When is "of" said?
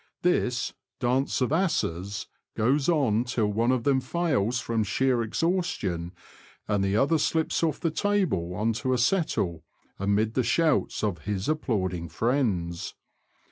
1.41-1.51, 3.71-3.83, 11.03-11.25